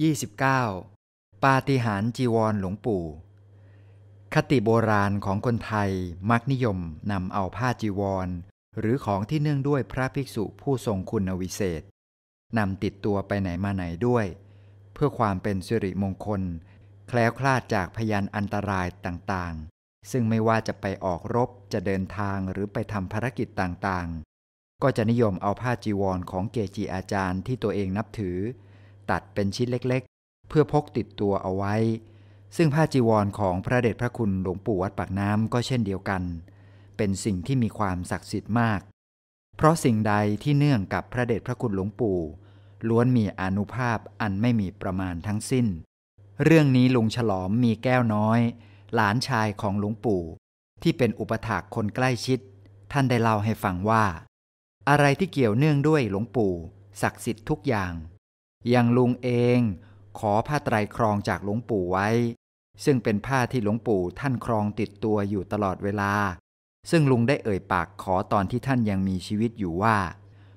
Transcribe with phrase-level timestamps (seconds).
[0.00, 1.44] 29.
[1.44, 3.04] ปาฏิหาริย์จีวรหลวงปู่
[4.34, 5.90] คติโบราณของคนไทย
[6.30, 6.78] มักนิยม
[7.12, 8.28] นำเอาผ้าจีวร
[8.78, 11.82] หรือของที่เนื่องด้วยพระภิกษุผู้ทรงคุณวิเศษ
[12.58, 14.26] นำติดตัวไปไหนมาไหนด้วย
[14.94, 16.42] เพื่อความเป็นสิริมงคล
[17.08, 28.38] แคล้วคลาดจากพยานอันตรายต่างๆ ซึ่งไม่ว่าจะไปออกรบจะเดินทางหรือไปทำภารกิจต่างๆ ก็จะนิยมเอาผ้าจีวรของเกจิอาจารย์ที่ตัวเองนับถือ
[29.10, 31.74] ตัดเป็นชิ้นเล็กๆ เพื่อพกติดตัวเอาไว้
[32.56, 36.22] ซึ่งผ้าจีวรของพระเดชพระคุณหลวงปู่วัดปากน้ำก็เช่นเดียวกัน
[36.96, 38.80] เป็นสิ่งที่มีความศักดิ์สิทธิ์มาก
[39.56, 42.18] เพราะสิ่งใดที่เนื่องกับพระเดชพระคุณหลวงปู่
[42.88, 45.66] ล้วนมีอนุภาพอันไม่มีประมาณทั้งสิ้น
[46.44, 48.40] เรื่องนี้ลุงฉลอมมีแก้วน้อย
[48.94, 50.22] หลานชายของหลวงปู่
[50.82, 52.38] ที่เป็นอุปถากคนใกล้ชิด
[52.92, 54.04] ท่านได้เล่าให้ฟังว่า
[54.88, 56.52] อะไรที่เกี่ยวเนื่องด้วยหลวงปู่
[57.02, 57.92] ศักดิ์สิทธิ์ทุกอย่าง
[58.68, 59.60] อย่างลุงเอง
[60.18, 62.08] ขอผ้าไตรครองจากหลวงปู่ไว้
[62.84, 66.12] ซึ่งเป็นผ้าที่หลวงปู่ท่านครองติดตัวอยู่ตลอดเวลา
[66.90, 69.96] ซึ่งลุงได้เอ่ยปากขอตอนที่ท่านยังมีชีวิตอยู่ว่า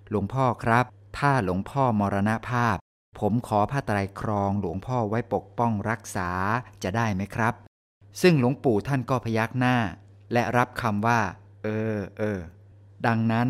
[0.09, 0.86] หลวงพ่อครับ
[1.18, 2.76] ถ้าหลวงพ่อมรณภาพ
[3.20, 6.30] ผมขอผ้าไตรครองหลวงพ่อไว้ปกป้องรักษา
[6.84, 7.54] จะได้ไหมครับ
[8.22, 9.76] ซึ่งหลวงปู่ท่านก็พยักหน้า
[10.34, 11.20] และรับคำว่า
[11.64, 12.40] เออเออ
[13.08, 13.48] ดังนั้น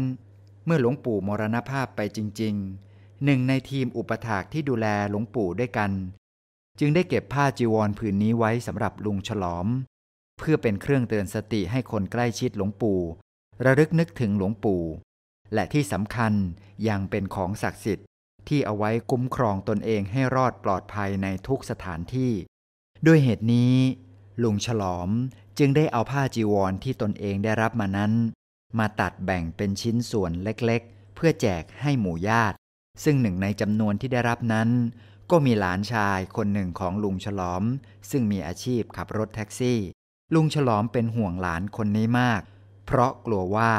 [0.65, 2.92] เมื่อหลวงปู่มรณภาพไปจริง ๆ
[3.25, 5.91] หนึ่งในทีมอุปถากที่ดูแลหลวงปู่ด้วยกัน
[6.79, 9.67] จึงได้เก็บผ้าจีวรผืนนี้ไว้สำหรับลุงฉลอม
[10.39, 12.99] เพื่อเป็นเครื่องเตือนสติให้คนใกล้ชิดหลวงปู่
[13.65, 14.83] ระลึกนึกถึงหลวงปู่
[15.53, 16.33] และที่สำคัญ
[16.87, 18.07] ยังเป็นของศักดิ์สิทธิ์
[18.47, 22.31] ที่เอาไว้คุ้มครองตนเองให้รอดปลอดภัยในทุกสถานที่
[23.05, 23.75] ด้วยเหตุนี้
[24.43, 25.09] ลุงฉลอม
[25.59, 28.13] จึงได้เอาผ้าจีวรที่ตนเองได้รับมานั้น
[28.79, 32.55] มาตัดแบ่งเป็นชิ้นส่วนเล็กๆ เพื่อแจกให้หมู่ญาติ
[33.03, 34.69] ซึ่งหนึ่งในจำนวนที่ได้รับนั้น
[35.31, 37.63] ก็มีหลานชายคนหนึ่งของลุงฉลอม
[38.11, 39.79] ซึ่งมีอาชีพขับรถแท็กซี่
[40.33, 42.41] ลุงฉลอมเป็นห่วงหลานคนนี้มาก
[42.85, 43.73] เพราะกลัวว่า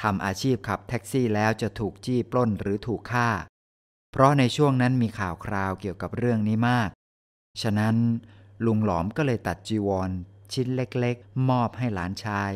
[0.00, 3.28] ทำอาชีพขับแท็กซี่แล้วจะถูกจี้ปล้นหรือถูกฆ่า
[4.12, 6.90] เพราะในช่วงนั้นมีข่าวคราวเกี่ยวกับเรื่องนี้มาก
[7.62, 7.96] ฉะนั้น
[8.66, 10.10] ลุงหลอมก็เลยตัดจีวร
[10.52, 12.52] ชิ้นเล็กๆ มอบให้หลานชาย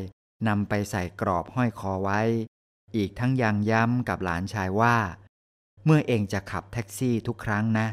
[0.48, 2.20] นำไปใส่กรอบห้อยคอไว้
[2.96, 4.96] อีกทั้งยังย้ำกับหลานชายว่า
[5.90, 7.86] เมื่อเองจะขับแท็กซี่ทุกครั้งนะ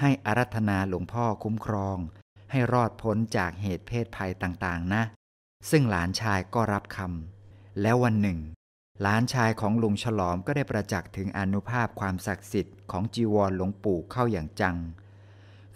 [0.00, 1.98] ให้อารัธนาหลวงพ่อคุ้มครอง
[2.50, 5.02] ให้รอดพ้นจากเหตุเพศภัยต่างๆ นะ
[5.70, 8.38] ซึ่งหลานชายก็รับคำแล้ววันหนึ่ง
[9.02, 14.76] หลานชายของลุงฉลอมก็ได้ประจักษ์ถึงอนุภาพความศักดิ์สิทธิ์ของจีวรหลวงปู่เข้าอย่างจัง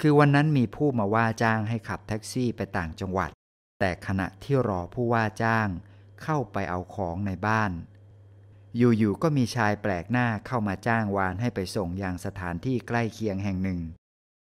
[0.01, 3.31] คือวันนั้นมีผู้มาว่าจ้างให้ขับแท็กซี่ไปต่างจังหวัด
[3.81, 5.69] แต่ขณะที่รอผู้ว่าจ้าง
[6.23, 7.71] เข้าไปเอาของในบ้าน
[8.77, 13.81] อยู่ๆก็มีชายแปลกหน้าเข้ามาจ้างวานให้ไปส่งยังสถานที่ใกล้เคียงแห่งหนึ่ง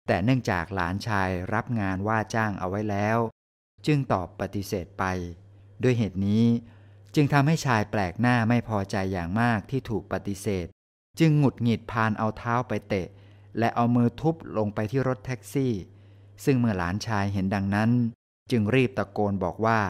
[0.06, 3.18] แต่เนื่องจากหลานชายรับงานว่าจ้างเอาไว้แล้ว
[3.86, 5.04] จึงตอบปฏิเสธไป
[5.82, 6.44] ด้วยเหตุนี้
[7.14, 10.66] จึงทำให้ชายแปลกหน้าไม่พอใจอย่างมากที่ถูกปฏิเสธ
[11.18, 13.06] จึงหงุดหงิดพานเอาเท้าไปเตะ
[13.58, 15.72] และเอามือทุบลงไปที่รถแท็กซี่
[16.44, 17.90] ซึ่งเมื่อหลานชายเห็นดังนั้น
[18.50, 19.80] จึงรีบตะโกนบอกว่า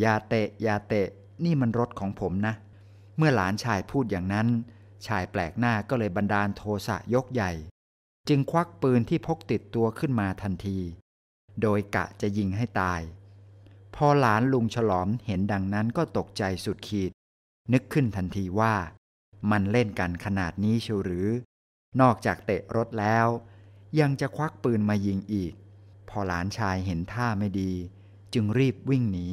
[0.00, 1.06] อย่าเตะอย่าเตะ
[1.44, 2.54] นี่มันรถของผมนะ
[3.16, 4.48] เมื่อหลานชายพูดอย่างนั้น
[5.06, 7.52] ชายแปลกหน้าก็เลยบันดาลโทสะยกใหญ่
[8.28, 10.78] จึงควักปืนที่พกติดตัวขึ้นมาทันที
[11.62, 13.00] โดยกะจะยิงให้ตาย
[13.94, 17.10] พอหลานลุงฉลอมเห็นดังนั้นก็ตกใจสุดขีด
[17.72, 18.74] นึกขึ้นทันทีว่า
[19.50, 21.28] มันเล่นกันขนาดนี้เชียวหรือ
[22.00, 23.26] นอกจากเตะรถแล้ว
[24.00, 25.52] ยังจะควักปืนมายิงอีก
[26.08, 27.72] พอหลานชายเห็นท่าไม่ดี
[28.34, 29.28] จึงรีบวิ่งหนี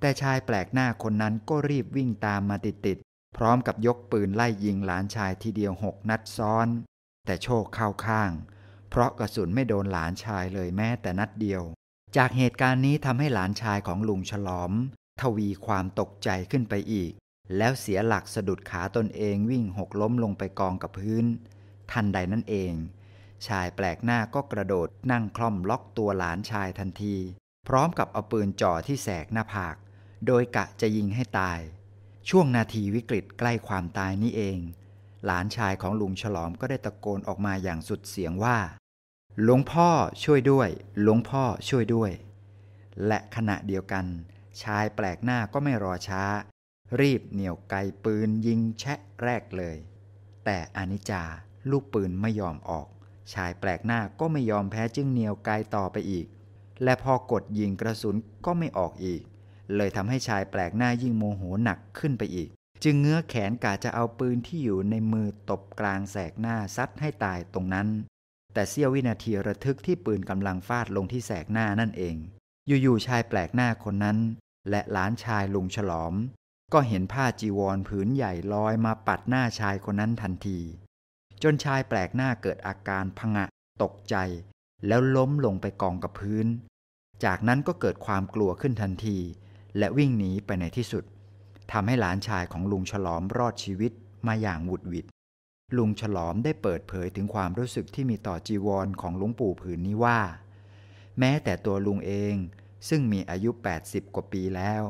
[0.00, 6.68] แต่ชายแปลกหน้าคนนั้นก็รีบวิ่งตามมาติดๆ พร้อมกับยกปืนไล่ยิงหลานชายทีเดียวหกนัดซ้อน
[7.26, 8.30] แต่โชคเข้าข้าง
[8.90, 11.62] เพราะกระสุนไม่โดนหลานชายเลยแม้แต่นัดเดียว
[12.16, 14.72] จากเหตุการณ์นี้ทำให้หลานชายของลุงฉลอม
[15.20, 17.12] ทวีความตกใจขึ้นไปอีก
[17.56, 21.24] แล้วเสียหลักสะดุดขาตนเองวิ่งหกล้มลงไปกองกับพื้น
[21.92, 22.72] ทันใดนั่นเอง
[23.46, 27.16] ชายแปลกหน้าก็กระโดดนั่งคล่อมล็อกตัวหลานชายทันที
[27.68, 29.76] พร้อมกับเอาปืนจ่อที่แสกหน้าผาก
[30.26, 31.60] โดยกะจะยิงให้ตาย
[32.28, 34.58] ช่วงนาทีวิกฤตใกล้ความตายนี้เอง
[35.24, 38.58] หลานชายของลุงฉลอมก็ได้ตะโกนออกมาอย่างสุดเสียงว่า
[39.42, 39.88] หลวงพ่อ
[40.24, 40.68] ช่วยด้วย
[41.00, 42.10] หลวงพ่อช่วยด้วย
[43.06, 44.06] และขณะเดียวกัน
[44.62, 46.22] ชายแปลกหน้าก็ไม่รอช้า
[47.00, 47.74] รีบเหนี่ยวไก
[48.04, 49.76] ปืนยิงแชะแรกเลย
[50.44, 51.22] แต่อนิจจา
[51.70, 52.86] ลูกปืนไม่ยอมออก
[53.34, 56.26] ชายแปลกหน้าก็ไม่ยอมแพ้จึงเหนี่ยวไกต่อไปอีก
[56.82, 59.22] และพอกดยิงกระสุนก็ไม่ออกอีก
[59.76, 62.48] เลยทำให้ชายแปลกหน้ายิ่งโมโหหนักขึ้นไปอีก
[62.84, 67.88] จึงเงื้อแขนกาจะเอาปืนที่อยู่ในมือตบกลางแสกหน้าซัดให้ตายตรงนั้น
[68.54, 72.16] แต่เสี้ยววินาทีระทึกที่ปืนกำลังฟาดลงที่แสกหน้านั่นเอง
[72.66, 74.18] อยู่ๆชายแปลกหน้าคนนั้น
[74.70, 76.14] และหลานชายลุงฉลอม
[76.72, 80.60] ก็เห็นผ้าจีวรผืนใหญ่ลอยมาปัดหน้าชายคนนั้นทันที
[81.42, 83.44] จนชายแปลกหน้าเกิดอาการพงะ
[83.82, 84.16] ตกใจ
[84.86, 86.46] แล้วล้มลงไปกองกับพื้น
[87.24, 89.18] จากนั้นก็เกิดความกลัวขึ้นทันที
[89.78, 91.04] และวิ่งหนีไปในที่สุด
[91.72, 93.92] ทำให้หลานชายของลุงฉลอมรอดชีวิต
[94.26, 95.06] มาอย่างหวุดหวิด
[95.76, 100.20] ลุงฉลอมได้เปิดเผยถึงความรู้สึกที่มีต่อจีวรของหลวงปู่ผืนนี้ว่า
[101.18, 102.34] แม้แต่ตัวลุงเอง
[102.88, 103.50] ซึ่งมีอายุ
[103.82, 104.82] 80 กว่าปีแล้ว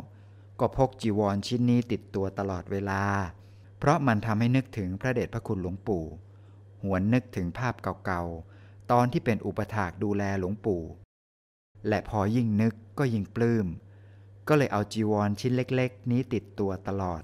[0.61, 3.03] ก็พกจีวรชิ้นนี้ติดตัวตลอดเวลา
[3.79, 6.05] เพราะมันทำให้นึกถึงพระเดชพระคุณหลวงปู่
[6.83, 7.75] หวนนึกถึงภาพ
[8.05, 10.83] เก่าๆ ตอนที่เป็นอุปถากดูแลหลวงปู่
[11.89, 13.67] และพอยิ่งนึกก็ยิ่งปลื้ม
[14.49, 17.23] ก็เลยเอาจีวรชิ้นเล็กๆ นี้ติดตัวตลอด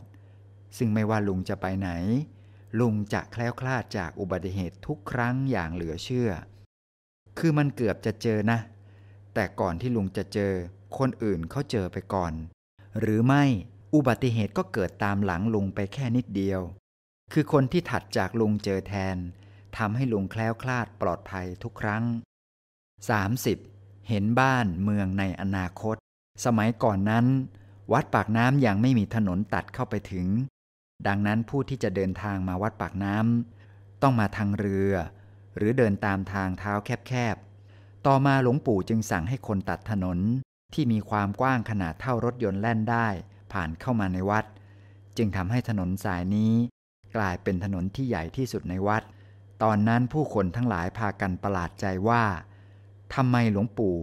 [0.77, 1.91] ซึ่งไม่ว่าลุงจะไปไหน
[2.81, 6.31] ลุงจะแคล้วคลาดจากอุบัติเหตุทุกครั้งอย่างเหลือเชื่อ
[7.39, 8.59] คือมันเกือบจะเจอนะ
[9.35, 10.53] แต่ก่อนที่ลุงจะเจอ
[10.99, 12.33] คนอื่นเขาเจอไปก่อน
[13.01, 13.45] หรือไม่
[13.95, 16.61] อุบัติเหตุก็เกิดตามหลังลุงไปแค่นิดเดียว
[17.33, 19.17] คือคนที่ถัดจากลุงเจอแทน
[19.77, 22.05] ทำให้ลุงแคล้วคลาดปลอดภัยทุกครั้ง
[23.27, 24.09] 30.
[24.09, 25.97] เห็นบ้านเมืองในอนาคต
[26.45, 27.27] สมัยก่อนนั้น
[27.93, 30.27] วัดปากน้ำยังไม่มีถนนตัดเข้าไปถึง
[31.07, 34.93] ดังนั้นผู้ที่จะเดินทางมาวัดปากน้ำต้องมาทางเรือ
[35.57, 36.73] หรือเดินตามทางเท้า
[37.09, 40.19] แคบๆ ต่อมาหลวงปู่จึงสั่งให้คนตัดถนน
[40.75, 43.09] ที่มีความกว้างขนาดเท่ารถยนต์แล่นได้
[43.53, 44.45] ผ่านเข้ามาในวัด
[45.17, 46.53] จึงทำให้ถนนสายนี้
[47.17, 49.03] กลายเป็นถนนที่ใหญ่ที่สุดในวัด
[49.63, 52.25] ตอนนั้นผู้คนทั้งหลายพากันประหลาดใจว่า
[53.15, 53.97] ทำไมหลวงปู่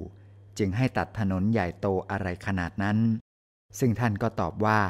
[0.59, 2.97] จึงให้ตัดถนนใหญ่โตอะไรขนาดนั้น
[3.79, 4.81] ซึ่งท่านก็ตอบว่า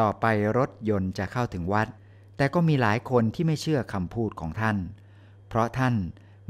[0.00, 0.26] ต่อไป
[0.58, 1.88] รถยนต์จะเข้าถึงวัด
[2.36, 4.76] แต่ก็มีหลายคนที่ไม่เชื่อคำพูดของท่าน
[5.48, 5.94] เพราะท่าน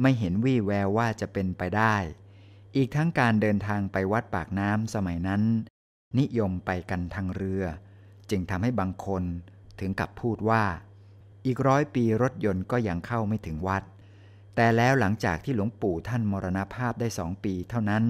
[0.01, 1.95] ไม่เห็นวี่แววว่าจะเป็นไปได้
[2.77, 5.43] อีกทั้งการเดินทางไปวัดปากน้ำสมัยนั้น
[6.19, 7.65] นิยมไปกันทางเรือ
[8.31, 9.23] จึงทำให้บางคน
[9.81, 10.65] ถึงกับพูดว่า
[11.47, 13.83] อีกร้อยปีรถยนต์ก็ยังเข้าไม่ถึงวัด
[14.55, 18.05] แต่แล้วหลังจากที่หลวงปู่ท่านมรณภาพได้สองปีเท่านั้น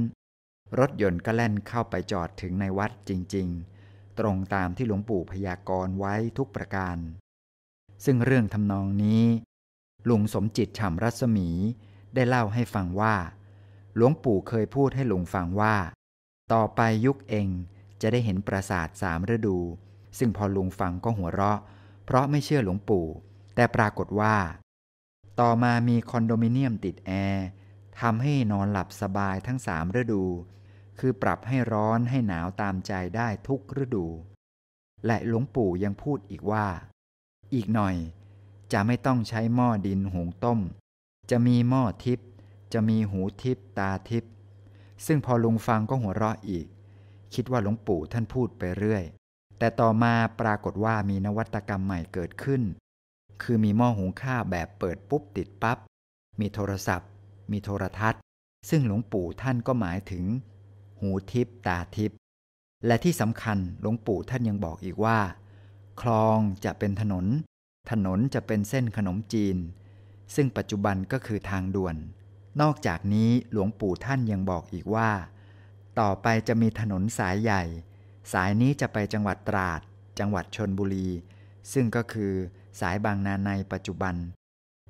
[0.79, 3.49] รถยนต์ก็แล่นเข้าไปจอดถึงในวัดจริง
[3.85, 6.97] ๆ ตรงตามที่หลวงปู่พยากรณ์ไว้ทุกประการ
[8.05, 9.25] ซึ่งเรื่องทำนองนี้
[10.09, 11.49] ลุงสมจิตฉ่ำรัศมี
[12.15, 13.15] ได้เล่าให้ฟังว่า
[13.97, 15.77] หลวงปู่เคยพูดให้ลุงฟังว่า
[16.53, 17.49] ต่อไปยุคเอง
[18.01, 19.59] จะได้เห็นปราสาทสามฤดู
[20.19, 21.59] ซึ่งพอลุงฟังก็หัวเราะ
[22.05, 23.07] เพราะไม่เชื่อหลวงปู่
[23.55, 24.37] แต่ปรากฏว่า
[25.41, 27.47] ต่อมามีคอนโดมิเนียมติดแอร์
[28.01, 30.25] ทำให้นอนหลับสบายทั้งสามฤดู
[30.99, 34.07] คือปรับให้ร้อนให้หนาวตามใจได้ทุกฤดู
[35.07, 36.67] และหลวงปู่ยังพูดอีกว่า
[37.55, 37.97] อีกหน่อย
[38.73, 40.61] จะไม่ต้องใช้หม้อดินหุงต้ม
[41.31, 42.29] จะมีหม้อทิพย์
[42.73, 44.33] จะมีหูทิพย์ตาทิพย์
[45.07, 46.67] ซึ่งพอลุงฟังก็หัวเราะอีก
[47.35, 49.05] คิดว่าหลวงปู่ท่านพูดไปเรื่อย
[49.59, 52.63] แต่ต่อมาปรากฏว่ามีนวัตกรรมใหม่เกิดขึ้น
[53.43, 55.79] คือมีหม้อหุงข้าวแบบเปิดปุ๊บติดปับ๊บ
[56.41, 57.09] มีโทรศัพท์
[57.53, 58.21] มีโทรทัศน์
[58.71, 60.25] ซึ่งหลวงปู่ท่านก็หมายถึง
[61.03, 62.19] หูทิพตาทิพย์
[62.87, 65.19] และที่สำคัญหลวงปู่ท่านยังบอกอีกว่า
[66.01, 67.27] คลองจะเป็นถนน
[67.91, 69.57] ถนนจะเป็นเส้นขนมจีน
[70.35, 71.97] ซึ่งปัจจุบันก็คือทางด่วน
[72.61, 75.11] นอกจากนี้หลวงปู่ท่านยังบอกอีกว่า
[76.01, 77.63] ต่อไปจะมีถนนสายใหญ่
[78.33, 79.81] สายนี้จะไปจังหวัดตราด
[80.19, 81.09] จังหวัดชนบุรี
[81.73, 82.33] ซึ่งก็คือ
[82.81, 84.15] สายบางนาในปัจจุบัน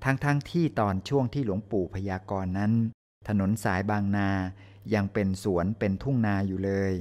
[0.05, 2.73] ทั้งๆทที่ตอนช่วงที่หลวงปู่พยากรณ์นั้น
[3.29, 4.31] ถนนสายบางนา
[4.95, 6.93] ยังเป็นสวนเป็นทุ่งนาอยู่เลย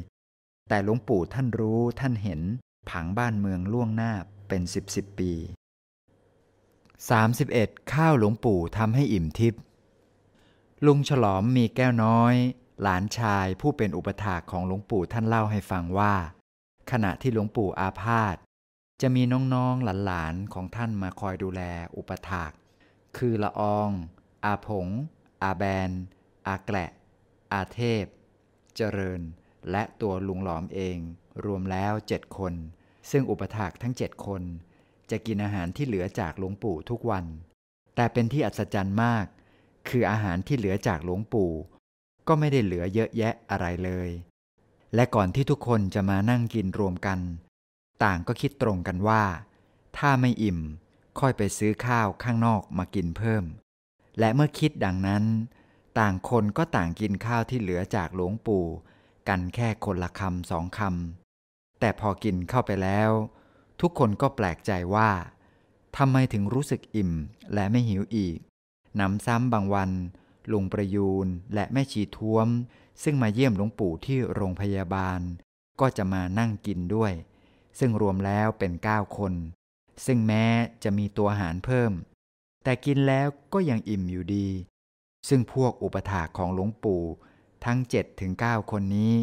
[0.70, 2.42] แต่หลวงปู่ท่านรู้ท่านเห็น
[2.90, 4.14] ผังบ้านเมืองล่วงหน้า
[4.48, 5.34] เป็นสิบสิบปี
[6.18, 7.94] 31.
[7.94, 9.62] ข้าวหลวงปู่ทำให้อิ่มทิพย์
[10.86, 12.36] ลุงฉลอมมีแก้วน้อย
[12.82, 16.16] หลานชายผู้เป็นอุปถากของหลวงปู่ท่านเล่าให้ฟังว่า
[16.92, 18.36] ขณะที่หลวงปู่อาพาธ
[19.02, 19.24] จะมี
[19.54, 21.62] น้องๆหลานๆของท่านมาคอยดูแล
[21.96, 22.52] อุปถาก
[23.18, 23.90] คือละออง
[24.46, 24.88] อาผง
[25.44, 25.90] อาแบน
[26.48, 26.90] อาแกละ
[27.54, 28.06] อาเทพ
[28.76, 29.22] เจริญ
[29.72, 30.98] และตัวลุงหลอมเอง
[31.46, 32.54] รวมแล้วเจ็ดคน
[33.12, 34.42] ซึ่งอุปถากทั้งเจ็ดคน
[35.12, 37.26] จะกินอาหารที่เหลือจากหลวงปู่ทุกวัน
[37.96, 39.26] แต่เป็นที่อัศจรรย์มาก
[39.90, 41.52] คืออาหารที่เหลือจากหลวงปู่
[42.28, 44.10] ก็ไม่ได้เหลือเยอะแยะอะไรเลย
[44.96, 47.20] และก่อนที่ทุกคนจะมานั่งกินรวมกัน
[48.04, 49.24] ต่างก็คิดตรงกันว่า
[49.98, 50.60] ถ้าไม่อิ่ม
[51.20, 53.44] ค่อยไปซื้อข้าวข้างนอกมากินเพิ่ม
[54.20, 55.24] และเมื่อคิดดังนั้น
[56.00, 58.66] ต่างคนก็ต่างกินข้าวที่เหลือจากหลวงปู่
[59.30, 63.12] กันแค่คนละคำสองคำแต่พอกินเข้าไปแล้ว
[63.82, 65.12] ทุกคนก็แปลกใจว่า
[65.98, 67.12] ทำไมถึงรู้สึกอิ่ม
[67.54, 68.38] และไม่หิวอีก
[69.00, 69.92] น้ำซ้ำบางวัน
[70.52, 72.48] ลุงประยูนและแม่ชีท้วม
[73.04, 75.20] ซึ่งมาเยี่ยมหลวงปู่ที่โรงพยาบาล
[75.80, 77.14] ก็จะมานั่งกินด้วย
[77.80, 79.34] ซึ่งรวมแล้วเป็นเก้าคน
[80.06, 80.46] ซึ่งแม้
[80.84, 81.92] จะมีตัวหารเพิ่ม
[82.64, 84.48] แต่กินแล้วก็ยังอิ่มอยู่ดี
[85.28, 87.04] ซึ่งพวกอุปถาของหลวงปู่
[87.66, 89.14] ทั้ง7จ็ถึงเคนนี้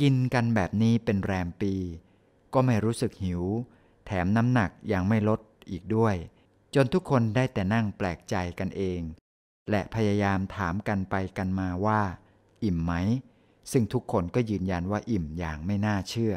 [0.00, 1.74] กินกันแบบนี้เป็นแรมปี
[2.54, 3.42] ก็ไม่รู้สึกหิว
[4.06, 6.16] แถมน้ำหนักยังไม่ลดอีกด้วย
[6.74, 9.00] จนทุกคนได้แต่นั่งแปลกใจกันเอง
[9.70, 12.00] และพยายามถามกันไปกันมาว่า
[12.64, 12.92] อิ่มไหม
[13.72, 16.34] ซึ่งทุกคนก็ยืนยันว่าอิ่มอย่างไม่น่าเชื่อ